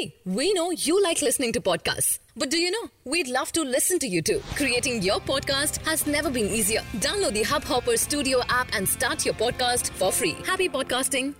See, 0.00 0.14
we 0.26 0.52
know 0.54 0.70
you 0.72 1.02
like 1.02 1.20
listening 1.20 1.52
to 1.54 1.60
podcasts. 1.60 2.20
But 2.36 2.50
do 2.50 2.58
you 2.58 2.70
know? 2.70 2.84
We'd 3.04 3.28
love 3.28 3.50
to 3.52 3.62
listen 3.62 3.98
to 3.98 4.06
you 4.06 4.22
too. 4.22 4.40
Creating 4.54 5.02
your 5.02 5.18
podcast 5.20 5.78
has 5.88 6.06
never 6.06 6.30
been 6.30 6.46
easier. 6.48 6.82
Download 7.06 7.34
the 7.34 7.42
Hubhopper 7.42 7.96
Studio 7.98 8.40
app 8.48 8.68
and 8.74 8.88
start 8.88 9.26
your 9.26 9.34
podcast 9.34 9.90
for 10.00 10.10
free. 10.20 10.34
Happy 10.46 10.68
podcasting. 10.76 11.32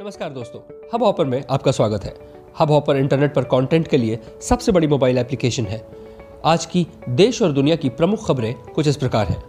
नमस्कार 0.00 0.30
दोस्तों 0.32 0.60
hub 0.94 1.02
hopper 1.02 1.24
में 1.24 1.42
आपका 1.50 1.72
स्वागत 1.72 2.04
है 2.04 2.14
hub 2.58 2.70
hopper 2.70 2.96
internet 2.96 3.34
पर 3.34 3.44
content 3.52 3.88
के 3.88 3.96
लिए 3.96 4.18
सबसे 4.48 4.72
बड़ी 4.72 4.86
मोबाइल 4.94 5.18
एप्लीकेशन 5.18 5.66
है 5.66 5.80
आज 6.52 6.66
की 6.72 6.86
देश 7.20 7.42
और 7.42 7.52
दुनिया 7.60 7.76
की 7.84 7.88
प्रमुख 8.00 8.26
खबरें 8.28 8.54
कुछ 8.74 8.88
इस 8.88 8.96
प्रकार 9.04 9.26
हैं 9.32 9.40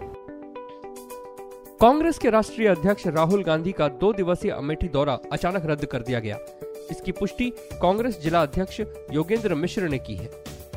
कांग्रेस 1.81 2.17
के 2.17 2.29
राष्ट्रीय 2.29 2.67
अध्यक्ष 2.67 3.07
राहुल 3.07 3.43
गांधी 3.43 3.71
का 3.79 3.87
दो 4.03 4.13
दिवसीय 4.13 4.51
अमेठी 4.51 4.87
दौरा 4.89 5.17
अचानक 5.31 5.65
रद्द 5.65 5.85
कर 5.93 6.01
दिया 6.01 6.19
गया 6.19 6.37
इसकी 6.91 7.11
पुष्टि 7.11 7.49
कांग्रेस 7.81 8.19
जिला 8.21 8.41
अध्यक्ष 8.41 8.79
योगेंद्र 9.11 9.55
मिश्र 9.55 9.87
ने 9.87 9.97
की 9.97 10.15
है। 10.15 10.29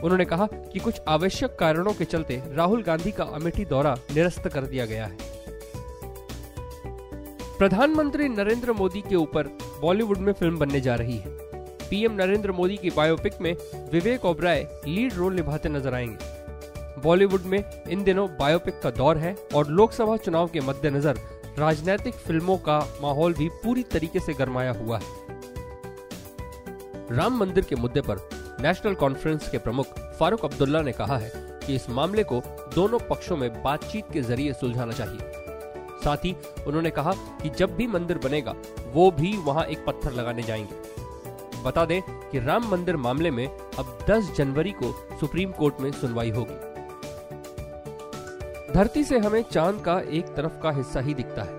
उन्होंने 0.05 0.25
कहा 0.25 0.47
कि 0.47 0.79
कुछ 0.79 1.01
आवश्यक 1.09 1.57
कारणों 1.59 1.93
के 1.93 2.05
चलते 2.05 2.43
राहुल 2.53 2.83
गांधी 2.83 3.11
का 3.11 3.25
अमेठी 3.25 3.65
दौरा 3.65 3.97
निरस्त 4.15 4.49
कर 4.49 4.67
दिया 4.67 4.87
गया 4.87 5.07
है। 5.07 5.17
प्रधानमंत्री 7.59 8.29
नरेंद्र 8.29 8.73
मोदी 8.73 9.01
के 9.01 9.17
ऊपर 9.17 9.47
बॉलीवुड 9.81 10.19
में 10.19 10.33
फ़िल्म 10.33 10.59
बनने 10.59 10.81
जा 10.81 10.95
रही 10.95 11.17
है। 11.17 11.31
पीएम 11.91 12.13
नरेंद्र 12.13 12.53
मोदी 12.53 12.77
की 12.77 12.91
बायोपिक 12.91 13.41
में 13.41 13.57
विवेक 13.93 14.25
ओबराय 14.25 14.67
लीड 14.87 15.15
रोल 15.15 15.35
निभाते 15.35 15.69
नज़र 15.69 15.95
आएँगे। 15.95 17.01
बॉलीवुड 17.03 17.43
में 17.43 17.63
इन 17.91 18.03
दिनों 18.05 18.29
बायोपिक 18.39 18.81
का 18.83 18.91
दौर 18.91 19.19
है 19.19 19.37
और 19.55 19.69
लोकसभा 19.69 20.17
चुनाव 20.17 20.49
के 20.49 20.61
मद्देनजर 20.61 21.19
राजनीतिक 21.59 22.15
फ़िल्मों 22.15 22.57
का 22.59 22.79
माहौल 23.03 23.35
भी 23.35 23.49
पूरी 23.49 23.83
तरीके 23.83 24.21
से 24.21 24.35
गरमाया 24.35 24.73
हुआ 24.73 24.99
है। 24.99 25.26
राम 27.13 27.37
मंदिर 27.37 27.65
के 27.65 27.77
मुद्दे 27.77 28.01
पर 28.01 28.29
नेशनल 28.61 28.95
कॉन्फ्रेंस 28.95 29.49
के 29.49 29.59
प्रमुख 29.59 29.87
फारूक 30.19 30.45
अब्दुल्ला 30.45 30.83
ने 30.83 30.93
कहा 30.93 31.19
है 31.19 31.33
कि 31.35 31.75
इस 31.75 31.91
मामले 31.91 32.25
को 32.25 32.43
दोनों 32.75 32.99
पक्षों 32.99 33.37
में 33.37 33.63
बातचीत 33.63 34.05
के 34.13 34.23
ज़रिए 34.23 34.53
सुलझाना 34.53 34.93
चाहिए। 34.93 35.19
साथ 36.05 36.17
ही 36.17 36.37
उन्होंने 36.67 36.91
कहा 36.91 37.13
कि 37.13 37.51
जब 37.51 37.77
भी 37.77 37.87
मंदिर 37.87 38.19
बनेगा, 38.19 38.55
वो 38.93 39.11
भी 39.11 39.37
वहाँ 39.37 39.65
एक 39.65 39.85
पत्थर 39.87 40.13
लगाने 40.13 40.43
जाएँगे। 40.43 40.81
बता 41.63 41.85
दें 41.85 42.03
कि 42.09 42.39
राम 42.39 42.69
मंदिर 42.71 42.97
मामले 42.97 43.31
में 43.31 43.49
अब 43.49 43.99
10 44.11 44.35
जनवरी 44.37 44.71
को 44.71 45.17
सुप्रीम 45.21 45.53
कोर्ट 45.53 45.81
में 45.81 45.93
सुनवाई 45.93 46.31
होगी। 46.31 46.55
धरती 48.73 49.05
से 49.05 49.19
हमें 49.19 49.43
चाँद 49.43 49.83
का 49.85 50.01
एक 50.01 50.35
तरफ़ 50.35 50.63
का 50.63 50.71
हिस्सा 50.71 51.01
ही 51.01 51.15
दिखता 51.15 51.43
है। 51.43 51.55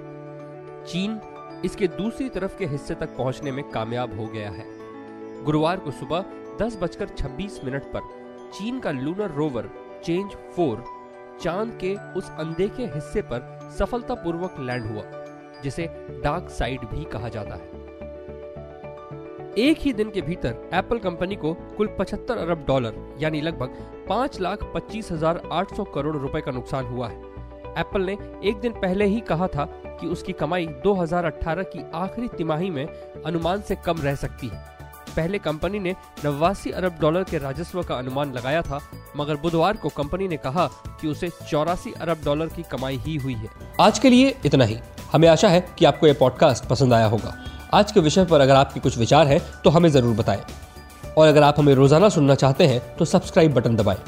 चीन 0.85 1.21
इसके 1.65 1.87
दूसरी 1.87 2.29
तरफ़ 2.29 2.57
के 2.57 2.65
हिस्से 2.65 2.95
तक 2.95 3.17
पहुँचने 3.17 3.51
में 3.51 3.69
कामयाब 3.69 4.19
हो 4.19 4.25
गया 4.27 4.49
है। 4.49 4.76
गुरुवार 5.45 5.79
को 5.79 5.91
सुबह 5.91 6.25
दस 6.61 6.77
बजकर 6.81 7.07
छब्बीस 7.07 7.59
मिनट 7.63 7.83
पर 7.83 8.01
चीन 8.53 8.79
का 8.79 8.91
लूनर 8.91 9.31
रोवर 9.31 9.69
चेंज 10.03 10.35
फोर 10.55 10.83
चाँद 11.41 11.77
के 11.83 11.93
उस 12.13 12.29
अनदेखे 12.39 12.85
हिस्से 12.85 13.21
पर 13.21 13.71
सफलतापूर्वक 13.77 14.55
लैंड 14.59 14.85
हुआ, 14.85 15.03
जिसे 15.63 15.87
डार्क 16.23 16.49
साइड 16.49 16.79
भी 16.79 17.03
कहा 17.03 17.29
जाता 17.29 17.55
है। 17.55 17.75
एक 19.59 19.77
ही 19.79 19.93
दिन 19.93 20.09
के 20.11 20.21
भीतर 20.21 20.69
एप्पल 20.73 20.99
कंपनी 20.99 21.35
को 21.35 21.53
कुल 21.53 21.87
75 21.99 22.37
अरब 22.37 22.65
डॉलर, 22.67 22.93
यानी 23.19 23.41
लगभग 23.41 23.77
पाँच 24.09 24.39
लाख 24.41 24.63
पच्चीस 24.75 25.11
हज़ार 25.11 25.41
आठ 25.51 25.75
सौ 25.75 25.83
करोड़ 25.83 26.15
रुपए 26.15 26.41
का 26.41 26.51
नुकसान 26.51 26.85
हुआ 26.85 27.07
है। 27.07 27.21
एप्पल 27.77 28.01
ने 28.01 28.17
एक 28.43 28.59
दिन 28.59 28.71
पहले 28.71 29.05
ही 29.05 29.19
कहा 29.19 29.47
था 29.47 29.65
कि 29.99 30.07
उसकी 30.07 30.33
कमाई 30.33 30.67
2018 30.83 31.63
की 31.63 31.83
आखिरी 31.93 32.27
तिमाही 32.27 32.69
में 32.69 32.85
अनुमान 33.25 33.61
से 33.61 33.75
कम 33.75 34.01
रह 34.01 34.15
सकती 34.15 34.47
है। 34.47 34.76
पहले 35.17 35.37
कंपनी 35.39 35.79
ने 35.79 35.95
नवासी 36.25 36.71
अरब 36.71 36.97
डॉलर 37.01 37.23
के 37.23 37.37
राजस्व 37.37 37.81
का 37.83 37.95
अनुमान 37.95 38.33
लगाया 38.33 38.61
था, 38.61 38.79
मगर 39.17 39.35
बुधवार 39.37 39.77
को 39.77 39.89
कंपनी 39.97 40.27
ने 40.27 40.37
कहा 40.37 40.69
कि 41.01 41.07
उसे 41.07 41.29
चौरासी 41.41 41.93
अरब 42.01 42.23
डॉलर 42.25 42.47
की 42.47 42.63
कमाई 42.71 42.97
ही 42.97 43.15
हुई 43.15 43.33
है। 43.33 43.49
आज 43.81 43.99
के 43.99 44.09
लिए 44.09 44.35
इतना 44.45 44.65
ही। 44.65 44.77
हमें 45.11 45.27
आशा 45.27 45.49
है 45.49 45.65
कि 45.79 45.85
आपको 45.85 46.07
ये 46.07 46.13
पॉडकास्ट 46.15 46.65
पसंद 46.65 46.93
आया 46.93 47.05
होगा। 47.07 47.35
आज 47.73 47.91
के 47.91 47.99
विषय 47.99 48.25
पर 48.25 48.41
अगर 48.41 48.55
आपके 48.55 48.79
कुछ 48.79 48.97
विचार 48.97 49.27
हैं 49.27 49.41
तो 49.63 49.69
हमें 49.69 49.89
ज़रूर 49.89 50.15
बताएँ। 50.15 50.43
और 51.17 51.27
अगर 51.27 51.43
आप 51.43 51.59
हमें 51.59 51.73
रोज़ाना 51.75 52.09
सुनना 52.09 52.35
चाहते 52.35 52.67
हैं 52.67 52.81
तो 52.97 53.05
सब्सक्राइब 53.05 53.53
बटन 53.53 53.75
दबाएँ। 53.75 53.99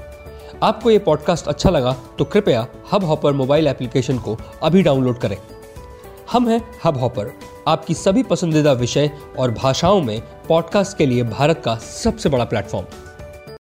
आपको 0.64 0.92
ये 0.92 1.00
पॉडकास्ट 1.00 1.48
अच्छा 1.48 1.70
लगा 1.70 1.96
तो 2.18 2.26
कृपया 2.26 2.66
हब 2.92 3.04
हॉपर 3.04 3.34
मोबाइल 3.34 3.68
एप्लीकेशन 3.68 4.18
को 4.20 4.38
अभी 4.64 4.82
डाउनलोड 4.84 5.20
करें। 5.20 5.38
हम 6.32 6.48
हैं 6.50 6.62
हब 6.84 6.98
हॉपर 6.98 7.32
आपकी 7.68 7.94
सभी 7.94 8.24
पसंदीदा 8.24 8.72
विषय 8.72 9.10
और 9.40 9.52
भाषाओं 9.52 10.02
में 10.02 10.20
पॉडकास्ट 10.48 10.98
के 10.98 11.06
लिए 11.06 11.24
भारत 11.24 11.62
का 11.66 11.76
सबसे 11.76 12.30
बड़ा 12.30 12.46
प्लेटफॉर्म 12.46 12.86